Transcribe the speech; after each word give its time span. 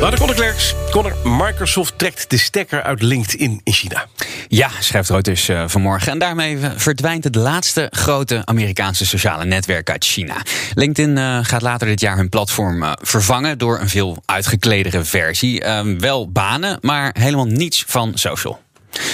Naar 0.00 0.10
de 0.10 0.16
Conor 0.18 0.34
Klerks. 0.34 0.74
Conor, 0.90 1.16
Microsoft 1.24 1.98
trekt 1.98 2.30
de 2.30 2.38
stekker 2.38 2.82
uit 2.82 3.02
LinkedIn 3.02 3.60
in 3.64 3.72
China. 3.72 4.06
Ja, 4.48 4.70
schrijft 4.80 5.10
Reuters 5.10 5.48
uh, 5.48 5.64
vanmorgen. 5.66 6.12
En 6.12 6.18
daarmee 6.18 6.58
verdwijnt 6.76 7.24
het 7.24 7.34
laatste 7.34 7.86
grote 7.90 8.42
Amerikaanse 8.44 9.06
sociale 9.06 9.44
netwerk 9.44 9.90
uit 9.90 10.04
China. 10.04 10.34
LinkedIn 10.74 11.16
uh, 11.16 11.38
gaat 11.42 11.62
later 11.62 11.86
dit 11.86 12.00
jaar 12.00 12.16
hun 12.16 12.28
platform 12.28 12.82
uh, 12.82 12.92
vervangen 12.94 13.58
door 13.58 13.80
een 13.80 13.88
veel 13.88 14.22
uitgekledere 14.24 15.04
versie. 15.04 15.64
Wel 15.98 16.30
banen, 16.30 16.78
maar 16.80 17.14
helemaal 17.18 17.46
niets 17.46 17.84
van 17.86 18.12
social. 18.14 18.60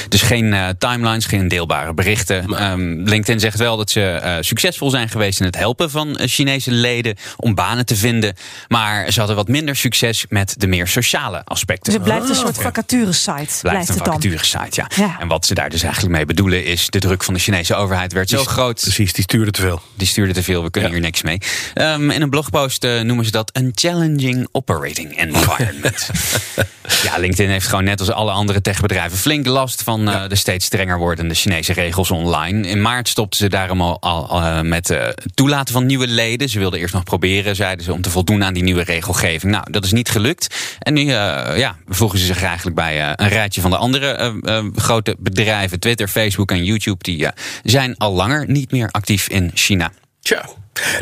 Dus 0.09 0.23
geen 0.23 0.45
uh, 0.45 0.69
timelines, 0.79 1.27
geen 1.27 1.49
deelbare 1.49 1.95
berichten. 1.95 2.63
Um, 2.73 3.03
LinkedIn 3.03 3.41
zegt 3.41 3.59
wel 3.59 3.77
dat 3.77 3.91
ze 3.91 4.21
uh, 4.25 4.37
succesvol 4.41 4.91
zijn 4.91 5.09
geweest 5.09 5.41
in 5.41 5.47
het 5.47 5.57
helpen 5.57 5.91
van 5.91 6.09
uh, 6.09 6.27
Chinese 6.27 6.71
leden 6.71 7.17
om 7.37 7.55
banen 7.55 7.87
te 7.87 7.97
vinden. 7.97 8.35
Maar 8.69 9.13
ze 9.13 9.19
hadden 9.19 9.37
wat 9.37 9.49
minder 9.49 9.77
succes 9.77 10.25
met 10.29 10.55
de 10.59 10.67
meer 10.67 10.89
sociale 10.89 11.43
aspecten. 11.45 11.85
Dus 11.85 11.95
het 11.95 12.03
blijft 12.03 12.29
een 12.29 12.35
soort 12.35 12.59
vacature-site. 12.59 13.33
Blijft, 13.35 13.61
blijft 13.63 13.89
een 13.89 13.95
het 13.95 14.05
dan. 14.05 14.15
vacature-site, 14.15 14.81
ja. 14.81 14.91
ja. 14.97 15.17
En 15.21 15.29
wat 15.29 15.47
ze 15.47 15.55
daar 15.55 15.71
dus 15.71 15.83
eigenlijk 15.83 16.15
mee 16.15 16.27
bedoelen 16.27 16.65
is... 16.65 16.91
de 16.91 16.99
druk 16.99 17.25
van 17.25 17.35
de 17.35 17.41
Chinese 17.41 17.75
overheid 17.75 18.13
werd 18.13 18.29
zo 18.29 18.45
groot. 18.45 18.81
Precies, 18.81 19.13
die 19.13 19.23
stuurde 19.23 19.51
te 19.51 19.61
veel. 19.61 19.81
Die 19.95 20.07
stuurde 20.07 20.33
te 20.33 20.43
veel, 20.43 20.63
we 20.63 20.71
kunnen 20.71 20.91
ja. 20.91 20.97
hier 20.97 21.05
niks 21.05 21.23
mee. 21.23 21.39
Um, 21.75 22.11
in 22.11 22.23
een 22.23 22.31
blogpost 22.31 22.83
noemen 22.83 23.25
ze 23.25 23.31
dat 23.31 23.51
een 23.53 23.71
challenging 23.75 24.49
operating 24.53 25.17
environment. 25.19 26.11
ja, 27.07 27.19
LinkedIn 27.19 27.51
heeft 27.51 27.67
gewoon 27.67 27.85
net 27.85 28.01
als 28.01 28.11
alle 28.11 28.31
andere 28.31 28.61
techbedrijven 28.61 29.19
flink 29.19 29.47
last 29.47 29.74
van 29.83 30.01
uh, 30.01 30.15
ja. 30.15 30.29
de 30.29 30.35
steeds 30.35 30.65
strenger 30.65 30.99
wordende 30.99 31.35
Chinese 31.35 31.73
regels 31.73 32.11
online. 32.11 32.69
In 32.69 32.83
maart 32.83 33.09
stopten 33.09 33.39
ze 33.39 33.49
daarom 33.49 33.81
al, 33.81 34.01
al 34.01 34.41
uh, 34.41 34.61
met 34.61 34.89
het 34.89 34.99
uh, 34.99 35.09
toelaten 35.35 35.75
van 35.75 35.87
nieuwe 35.87 36.07
leden. 36.07 36.49
Ze 36.49 36.59
wilden 36.59 36.81
eerst 36.81 36.95
nog 36.95 37.03
proberen, 37.03 37.57
zeiden 37.57 37.85
ze, 37.85 37.93
om 37.93 38.03
te 38.03 38.11
voldoen 38.11 38.45
aan 38.45 38.55
die 38.55 38.63
nieuwe 38.63 38.83
regelgeving. 38.83 39.53
Nou, 39.53 39.71
dat 39.71 39.85
is 39.85 39.93
niet 39.93 40.09
gelukt. 40.09 40.77
En 40.79 40.95
nu 40.95 41.05
ja, 41.05 41.77
voegen 41.89 42.19
ze 42.19 42.25
zich 42.25 42.43
eigenlijk 42.43 42.77
bij 42.77 43.15
een 43.17 43.29
rijtje 43.29 43.61
van 43.61 43.71
de 43.71 43.77
andere 43.77 44.41
grote 44.75 45.17
bedrijven. 45.19 45.81
Twitter, 45.81 46.09
Facebook 46.09 46.51
en 46.51 46.65
YouTube. 46.65 47.03
Die 47.03 47.29
zijn 47.63 47.97
al 47.97 48.13
langer 48.13 48.45
niet 48.49 48.71
meer 48.71 48.89
actief 48.91 49.29
in 49.29 49.51
China. 49.55 49.93
Tja, 50.21 50.49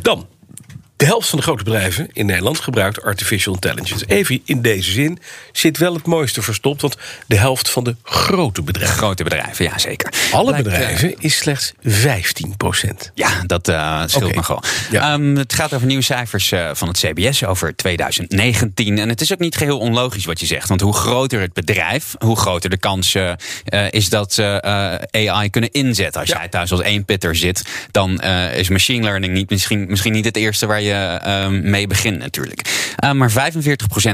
dan 0.02 0.26
de 1.02 1.08
helft 1.08 1.28
van 1.28 1.38
de 1.38 1.44
grote 1.44 1.64
bedrijven 1.64 2.08
in 2.12 2.26
Nederland 2.26 2.60
gebruikt 2.60 3.02
artificial 3.02 3.54
intelligence. 3.54 4.04
Even 4.06 4.40
in 4.44 4.62
deze 4.62 4.90
zin 4.90 5.18
zit 5.52 5.78
wel 5.78 5.94
het 5.94 6.06
mooiste 6.06 6.42
verstopt, 6.42 6.80
want 6.80 6.96
de 7.26 7.36
helft 7.36 7.70
van 7.70 7.84
de 7.84 7.96
grote 8.02 8.62
bedrijven. 8.62 8.96
Grote 8.96 9.24
bedrijven, 9.24 9.64
ja 9.64 9.78
zeker. 9.78 10.12
Alle 10.32 10.50
Lijkt, 10.50 10.64
bedrijven 10.64 11.10
uh, 11.10 11.16
is 11.18 11.36
slechts 11.36 11.72
15 11.82 12.56
procent. 12.56 13.10
Ja, 13.14 13.28
dat 13.46 13.68
uh, 13.68 14.02
scheelt 14.06 14.36
okay. 14.36 14.58
Ja. 14.90 15.12
Um, 15.12 15.36
het 15.36 15.52
gaat 15.52 15.74
over 15.74 15.86
nieuwe 15.86 16.02
cijfers 16.02 16.50
uh, 16.50 16.70
van 16.72 16.88
het 16.88 16.98
CBS 16.98 17.44
over 17.44 17.76
2019. 17.76 18.98
En 18.98 19.08
het 19.08 19.20
is 19.20 19.32
ook 19.32 19.38
niet 19.38 19.56
geheel 19.56 19.78
onlogisch 19.78 20.24
wat 20.24 20.40
je 20.40 20.46
zegt. 20.46 20.68
Want 20.68 20.80
hoe 20.80 20.94
groter 20.94 21.40
het 21.40 21.52
bedrijf, 21.52 22.14
hoe 22.18 22.36
groter 22.36 22.70
de 22.70 22.78
kans 22.78 23.16
is 23.90 24.08
dat 24.08 24.32
ze 24.32 24.62
AI 25.10 25.50
kunnen 25.50 25.70
inzetten. 25.70 26.20
Als 26.20 26.30
ja. 26.30 26.38
jij 26.38 26.48
thuis 26.48 26.70
als 26.70 26.80
één 26.80 27.04
pitter 27.04 27.36
zit, 27.36 27.62
dan 27.90 28.20
is 28.54 28.68
machine 28.68 29.04
learning 29.04 29.32
niet, 29.32 29.50
misschien, 29.50 29.86
misschien 29.88 30.12
niet 30.12 30.24
het 30.24 30.36
eerste 30.36 30.66
waar 30.66 30.80
je 30.80 30.91
uh, 30.92 31.48
mee 31.48 31.86
begint 31.86 32.18
natuurlijk. 32.18 32.92
Uh, 33.04 33.12
maar 33.12 33.30
45% 33.30 33.34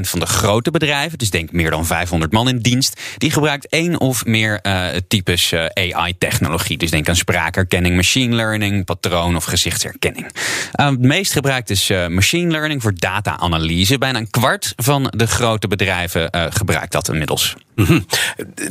van 0.01 0.19
de 0.19 0.25
grote 0.25 0.71
bedrijven, 0.71 1.17
dus 1.17 1.29
denk 1.29 1.51
meer 1.51 1.69
dan 1.69 1.85
500 1.85 2.31
man 2.31 2.49
in 2.49 2.59
dienst, 2.59 3.01
die 3.17 3.31
gebruikt 3.31 3.67
één 3.67 3.99
of 3.99 4.25
meer 4.25 4.59
uh, 4.63 4.85
types 5.07 5.53
AI-technologie. 5.73 6.77
Dus 6.77 6.91
denk 6.91 7.09
aan 7.09 7.15
spraakherkenning, 7.15 7.95
machine 7.95 8.35
learning, 8.35 8.85
patroon 8.85 9.35
of 9.35 9.43
gezichtsherkenning. 9.43 10.31
het 10.71 10.99
meest 10.99 11.31
gebruikt 11.31 11.69
is 11.69 11.89
machine 12.07 12.51
learning 12.51 12.81
voor 12.81 12.93
data-analyse. 12.95 13.97
Bijna 13.97 14.19
een 14.19 14.29
kwart 14.29 14.73
van 14.75 15.13
de 15.15 15.27
grote 15.27 15.67
bedrijven 15.67 16.29
gebruikt 16.53 16.91
dat 16.91 17.09
inmiddels. 17.09 17.55
Mm 17.75 17.85
-hmm. 17.85 18.05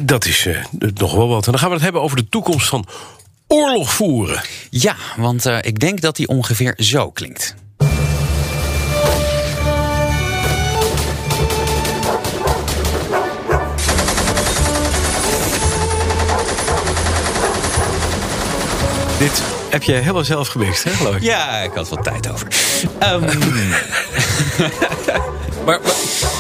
Dat 0.03 0.25
is 0.25 0.49
nog 0.95 1.15
wel 1.15 1.29
wat. 1.29 1.45
En 1.45 1.51
dan 1.51 1.61
gaan 1.61 1.69
we 1.69 1.75
het 1.75 1.85
hebben 1.85 2.03
over 2.03 2.17
de 2.17 2.29
toekomst 2.29 2.69
van 2.69 2.87
oorlog 3.47 3.93
voeren. 3.93 4.43
Ja, 4.71 4.97
want 5.17 5.45
ik 5.45 5.79
denk 5.79 6.01
dat 6.01 6.17
die 6.17 6.29
ongeveer 6.29 6.75
zo 6.77 7.11
klinkt. 7.11 7.55
Dit 19.29 19.43
heb 19.71 19.83
je 19.83 19.93
helemaal 19.93 20.25
zelf 20.25 20.49
gemixt, 20.49 20.85
hè, 20.85 20.91
geloof 20.91 21.15
ik? 21.15 21.23
Ja, 21.23 21.59
ik 21.59 21.71
had 21.75 21.89
wat 21.89 22.05
tijd 22.05 22.33
over. 22.33 22.49
Um... 23.03 23.25
maar, 25.65 25.81
maar, 25.81 25.93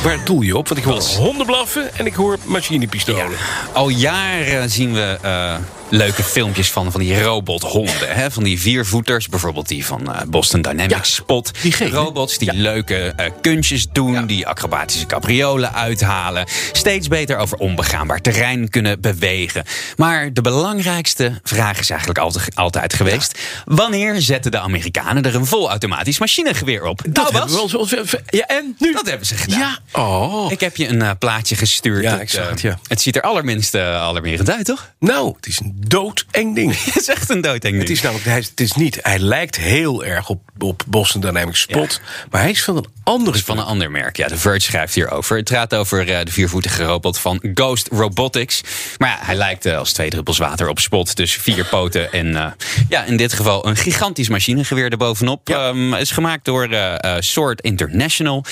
waar 0.03 0.25
doel 0.25 0.41
je 0.41 0.57
op? 0.57 0.69
Want 0.69 0.81
ik 0.81 0.87
hoor 0.87 1.03
honden 1.03 1.47
blaffen 1.47 1.95
en 1.97 2.07
ik 2.07 2.15
hoor 2.15 2.39
machinepistolen. 2.45 3.31
Ja. 3.31 3.37
Al 3.73 3.89
jaren 3.89 4.71
zien 4.71 4.93
we 4.93 5.19
uh, 5.25 5.55
leuke 5.89 6.23
filmpjes 6.23 6.71
van, 6.71 6.93
van 6.93 7.01
die 7.01 7.23
robothonden. 7.23 8.15
Hè? 8.15 8.31
Van 8.31 8.43
die 8.43 8.61
viervoeters, 8.61 9.29
bijvoorbeeld 9.29 9.69
die 9.69 9.87
van 9.87 10.03
uh, 10.03 10.21
Boston 10.29 10.63
Dynamics 10.63 11.09
ja, 11.09 11.15
Spot. 11.15 11.51
Die 11.63 11.73
geen, 11.73 11.91
robots 11.91 12.39
die 12.39 12.53
ja. 12.53 12.61
leuke 12.61 13.13
uh, 13.21 13.27
kunstjes 13.41 13.87
doen, 13.93 14.27
die 14.27 14.47
acrobatische 14.47 15.07
capriolen 15.07 15.75
uithalen. 15.75 16.47
Steeds 16.73 17.09
beter 17.09 17.37
over 17.37 17.59
onbegaanbaar 17.59 18.21
terrein 18.21 18.69
kunnen 18.69 19.01
bewegen. 19.01 19.65
Maar 19.97 20.33
de 20.33 20.41
belangrijkste 20.41 21.41
vraag 21.43 21.79
is 21.79 21.91
eigenlijk 21.91 22.21
altijd, 22.21 22.55
altijd 22.55 22.95
geweest: 22.95 23.39
wanneer 23.65 24.21
zetten 24.21 24.51
de 24.51 24.59
Amerikanen 24.59 25.23
er 25.23 25.35
een 25.35 25.47
volautomatisch 25.47 26.19
machinegeweer 26.19 26.85
op? 26.85 27.01
Dat 27.09 27.33
nou, 27.33 27.47
was. 27.49 27.91
Wel, 27.91 28.05
ja, 28.27 28.47
en 28.47 28.77
nu? 28.79 28.93
Dat 28.93 29.09
hebben 29.19 29.37
ze 29.37 29.37
gedaan. 29.37 29.79
Ja. 29.93 30.01
Oh. 30.01 30.53
Ik 30.53 30.61
heb 30.61 30.77
je 30.77 30.89
een 30.89 31.01
uh, 31.01 31.11
plaatje 31.19 31.57
gestuurd. 31.57 32.03
Ja, 32.03 32.21
ik 32.21 32.31
zag 32.31 32.49
het, 32.49 32.61
ja. 32.61 32.79
het 32.89 33.01
ziet 33.01 33.17
er 33.17 33.23
allerminst 33.23 33.75
uh, 33.75 33.83
alarmerend 33.83 34.51
uit, 34.51 34.65
toch? 34.65 34.87
Nou, 34.99 35.35
het 35.37 35.47
is 35.47 35.61
een 35.61 35.75
doodeng 35.77 36.55
ding. 36.55 36.85
het 36.85 36.97
is 36.97 37.09
echt 37.09 37.31
een 37.31 37.41
doodeng 37.41 37.61
ding. 37.61 37.79
Het 37.79 37.91
is 37.91 38.03
namelijk, 38.03 38.27
hij, 38.27 38.37
het 38.37 38.61
is 38.61 38.73
niet, 38.73 38.99
hij 39.03 39.19
lijkt 39.19 39.57
heel 39.57 40.05
erg 40.05 40.29
op, 40.29 40.41
op 40.59 40.83
Boston 40.87 41.21
Dynamics 41.21 41.61
Spot, 41.61 41.93
ja. 41.93 42.27
maar 42.31 42.41
hij 42.41 42.51
is 42.51 42.65
van 42.65 42.77
een 42.77 42.87
ander 43.03 43.35
is 43.35 43.43
van 43.43 43.59
een 43.59 43.65
ander 43.65 43.91
merk. 43.91 44.17
Ja, 44.17 44.29
de 44.29 44.37
Verge 44.37 44.61
schrijft 44.61 44.95
hierover. 44.95 45.37
Het 45.37 45.51
gaat 45.51 45.75
over 45.75 46.09
uh, 46.09 46.19
de 46.23 46.33
viervoetige 46.33 46.85
robot 46.85 47.19
van 47.19 47.41
Ghost 47.55 47.89
Robotics. 47.91 48.63
Maar 48.99 49.09
ja, 49.09 49.17
hij 49.21 49.35
lijkt 49.35 49.67
uh, 49.67 49.79
als 49.79 49.93
twee 49.93 50.11
druppels 50.11 50.39
water 50.39 50.69
op 50.69 50.79
Spot. 50.79 51.17
Dus 51.17 51.35
vier 51.35 51.65
poten 51.75 52.13
en 52.13 52.57
ja, 52.89 53.05
in 53.05 53.17
dit 53.17 53.33
geval 53.33 53.67
een 53.67 53.77
gigantisch 53.77 54.29
machinegeweer 54.29 54.91
erbovenop. 54.91 55.49
Ja. 55.49 55.69
Um, 55.69 55.95
is 55.95 56.11
gemaakt 56.11 56.45
door 56.45 56.69
Sword 57.19 57.61
International. 57.61 58.45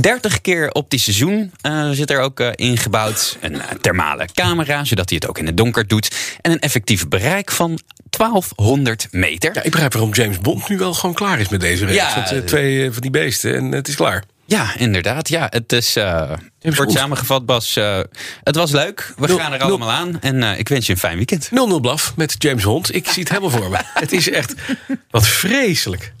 30 0.00 0.40
keer 0.40 0.70
optische 0.70 1.12
zoom 1.12 1.50
zit 1.92 2.10
er 2.10 2.20
ook 2.20 2.40
ingebouwd. 2.40 3.36
Een 3.40 3.60
thermale 3.80 4.28
camera, 4.34 4.84
zodat 4.84 5.08
hij 5.08 5.18
het 5.20 5.28
ook 5.28 5.38
in 5.38 5.46
het 5.46 5.56
donker 5.56 5.86
doet. 5.86 6.36
En 6.40 6.52
een 6.52 6.60
effectief 6.60 7.08
bereik 7.08 7.50
van 7.50 7.78
1200 8.10 9.08
meter. 9.10 9.54
Ja, 9.54 9.62
ik 9.62 9.70
begrijp 9.70 9.92
waarom 9.92 10.14
James 10.14 10.38
Bond 10.38 10.68
nu 10.68 10.78
wel 10.78 10.94
gewoon 10.94 11.14
klaar 11.14 11.40
is 11.40 11.48
met 11.48 11.60
deze 11.60 11.84
race. 11.84 11.94
Ja, 11.94 12.26
Want, 12.30 12.46
twee 12.46 12.92
van 12.92 13.02
die 13.02 13.10
beesten 13.10 13.54
en 13.54 13.72
het 13.72 13.88
is 13.88 13.94
klaar. 13.94 14.24
Ja, 14.48 14.76
inderdaad. 14.76 15.28
Ja, 15.28 15.46
het 15.50 15.72
is. 15.72 15.96
Uh, 15.96 16.32
wordt 16.60 16.92
samengevat, 16.92 17.46
Bas. 17.46 17.76
Uh, 17.76 18.00
het 18.42 18.56
was 18.56 18.70
leuk. 18.70 19.12
We 19.16 19.26
nul, 19.26 19.38
gaan 19.38 19.52
er 19.52 19.60
allemaal 19.60 19.90
aan. 19.90 20.20
En 20.20 20.36
uh, 20.36 20.58
ik 20.58 20.68
wens 20.68 20.86
je 20.86 20.92
een 20.92 20.98
fijn 20.98 21.16
weekend. 21.16 21.50
0-0 21.50 21.80
blaf 21.80 22.12
met 22.16 22.34
James 22.38 22.62
Hond. 22.62 22.94
Ik 22.94 23.08
zie 23.08 23.22
het 23.22 23.28
helemaal 23.28 23.50
voor 23.50 23.70
me. 23.70 23.78
Het 23.82 24.12
is 24.12 24.30
echt 24.30 24.54
wat 25.10 25.26
vreselijk. 25.26 26.12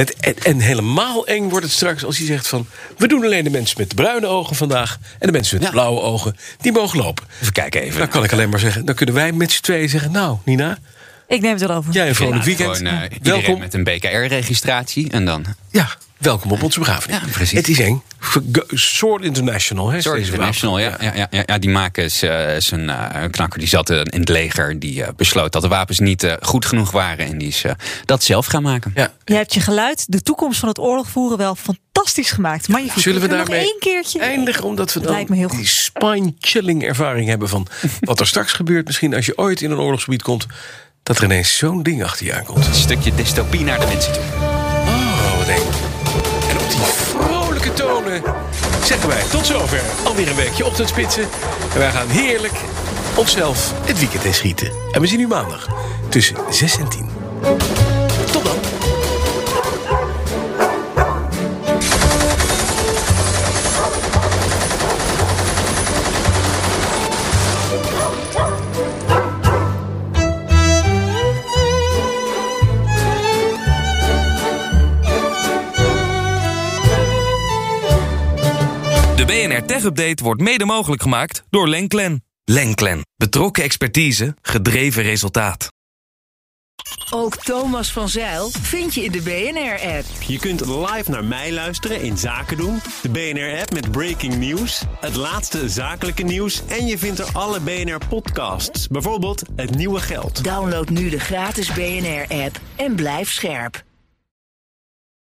Het, 0.00 0.16
en, 0.16 0.34
en, 0.42 0.60
helemaal 0.60 1.26
eng 1.26 1.48
wordt 1.48 1.64
het 1.64 1.74
straks 1.74 2.04
als 2.04 2.18
hij 2.18 2.26
zegt 2.26 2.48
van... 2.48 2.66
we 2.98 3.08
doen 3.08 3.24
alleen 3.24 3.44
de 3.44 3.50
mensen 3.50 3.76
met 3.78 3.88
de 3.88 3.94
bruine 3.94 4.26
ogen 4.26 4.56
vandaag... 4.56 4.98
en 5.18 5.26
de 5.26 5.32
mensen 5.32 5.56
met 5.56 5.66
de 5.66 5.72
blauwe 5.72 6.00
ogen, 6.00 6.36
die 6.60 6.72
mogen 6.72 6.98
lopen. 6.98 7.24
Even 7.40 7.52
kijken 7.52 7.80
even. 7.80 7.98
Dan 7.98 8.08
kan 8.08 8.24
ik 8.24 8.32
alleen 8.32 8.48
maar 8.48 8.58
zeggen... 8.58 8.84
dan 8.84 8.94
kunnen 8.94 9.14
wij 9.14 9.32
met 9.32 9.52
z'n 9.52 9.62
tweeën 9.62 9.88
zeggen... 9.88 10.12
nou, 10.12 10.38
Nina... 10.44 10.78
Ik 11.28 11.40
neem 11.40 11.52
het 11.52 11.62
erover. 11.62 11.92
Jij 11.92 12.08
een 12.08 12.14
vrolijk 12.14 12.44
weekend. 12.44 12.76
Gewoon, 12.76 12.94
uh, 12.94 13.00
Welkom. 13.22 13.58
met 13.58 13.74
een 13.74 13.84
BKR-registratie 13.84 15.10
en 15.10 15.24
dan... 15.24 15.44
Ja, 15.70 15.88
welkom 16.18 16.52
op 16.52 16.62
onze 16.62 16.78
begrafenis. 16.78 17.20
Ja, 17.20 17.26
precies. 17.30 17.58
Het 17.58 17.68
is 17.68 17.78
eng. 17.78 18.02
Sword 18.68 19.22
International, 19.22 19.90
hè? 19.90 20.00
Sword 20.00 20.18
International, 20.18 20.78
ja, 20.78 20.96
ja, 21.00 21.14
ja, 21.14 21.26
ja, 21.30 21.42
ja. 21.46 21.58
Die 21.58 21.70
maken 21.70 22.04
is, 22.04 22.22
uh, 22.22 22.56
is 22.56 22.70
een 22.70 22.84
uh, 22.84 23.24
knakker 23.30 23.58
die 23.58 23.68
zat 23.68 23.90
in 23.90 24.20
het 24.20 24.28
leger. 24.28 24.78
Die 24.78 25.00
uh, 25.00 25.08
besloot 25.16 25.52
dat 25.52 25.62
de 25.62 25.68
wapens 25.68 25.98
niet 25.98 26.36
goed 26.40 26.66
genoeg 26.66 26.90
waren. 26.90 27.26
En 27.26 27.38
die 27.38 27.48
is 27.48 27.64
dat 28.04 28.24
zelf 28.24 28.46
gaan 28.46 28.62
maken. 28.62 28.92
Ja. 28.94 29.12
Je 29.24 29.34
hebt 29.34 29.54
je 29.54 29.60
geluid, 29.60 30.04
de 30.08 30.22
toekomst 30.22 30.58
van 30.58 30.68
het 30.68 30.78
oorlog 30.78 31.08
voeren 31.08 31.38
wel 31.38 31.54
fantastisch 31.54 32.30
gemaakt. 32.30 32.68
Maar 32.68 32.82
je 32.82 32.90
Zullen 32.96 33.20
we 33.20 33.28
daarmee 33.28 33.46
nog 33.46 33.56
één 33.56 33.76
keertje 33.78 34.20
eindigen? 34.20 34.64
Omdat 34.64 34.92
we 34.92 35.00
dan 35.00 35.26
die 35.26 35.66
spine-chilling 35.66 36.84
ervaring 36.84 37.28
hebben 37.28 37.48
van 37.48 37.66
wat 38.00 38.20
er 38.20 38.26
straks 38.26 38.52
gebeurt. 38.52 38.86
Misschien 38.86 39.14
als 39.14 39.26
je 39.26 39.38
ooit 39.38 39.60
in 39.60 39.70
een 39.70 39.78
oorlogsgebied 39.78 40.22
komt 40.22 40.46
dat 41.06 41.18
er 41.18 41.24
ineens 41.24 41.56
zo'n 41.56 41.82
ding 41.82 42.04
achter 42.04 42.26
je 42.26 42.34
aankomt. 42.34 42.66
Een 42.66 42.74
stukje 42.74 43.14
dystopie 43.14 43.64
naar 43.64 43.80
de 43.80 43.86
mensen 43.86 44.12
toe. 44.12 44.22
Oh, 44.22 45.38
wat 45.38 45.48
eng. 45.48 45.66
En 46.48 46.58
op 46.58 46.70
die 46.70 46.80
vrolijke 46.80 47.72
tonen 47.72 48.22
zeggen 48.84 49.08
wij 49.08 49.22
tot 49.30 49.46
zover 49.46 49.80
alweer 50.04 50.28
een 50.28 50.34
weekje 50.34 50.66
ochtendspitsen. 50.66 51.22
En 51.72 51.78
wij 51.78 51.90
gaan 51.90 52.08
heerlijk 52.08 52.60
onszelf 53.14 53.72
het 53.84 53.98
weekend 53.98 54.24
inschieten. 54.24 54.72
En 54.92 55.00
we 55.00 55.06
zien 55.06 55.20
u 55.20 55.26
maandag 55.26 55.68
tussen 56.08 56.36
6 56.50 56.78
en 56.78 56.88
10. 56.88 57.95
BNR 79.26 79.64
Tech 79.64 79.84
Update 79.84 80.24
wordt 80.24 80.40
mede 80.40 80.64
mogelijk 80.64 81.02
gemaakt 81.02 81.42
door 81.50 81.68
Lenklen. 81.68 82.24
Lenklen. 82.44 83.06
Betrokken 83.16 83.62
expertise, 83.62 84.36
gedreven 84.42 85.02
resultaat. 85.02 85.68
Ook 87.10 87.36
Thomas 87.36 87.92
van 87.92 88.08
Zeil 88.08 88.50
vind 88.50 88.94
je 88.94 89.04
in 89.04 89.12
de 89.12 89.22
BNR-app. 89.22 90.04
Je 90.26 90.38
kunt 90.38 90.66
live 90.66 91.10
naar 91.10 91.24
mij 91.24 91.52
luisteren 91.52 92.02
in 92.02 92.18
Zaken 92.18 92.56
doen. 92.56 92.80
De 93.02 93.08
BNR-app 93.08 93.72
met 93.72 93.90
breaking 93.90 94.36
news. 94.36 94.82
Het 95.00 95.14
laatste 95.16 95.68
zakelijke 95.68 96.22
nieuws. 96.22 96.62
En 96.66 96.86
je 96.86 96.98
vindt 96.98 97.18
er 97.18 97.28
alle 97.32 97.60
BNR-podcasts. 97.60 98.86
Bijvoorbeeld 98.88 99.42
Het 99.56 99.74
Nieuwe 99.74 100.00
Geld. 100.00 100.44
Download 100.44 100.88
nu 100.88 101.08
de 101.08 101.20
gratis 101.20 101.72
BNR-app 101.72 102.60
en 102.76 102.94
blijf 102.94 103.32
scherp. 103.32 103.85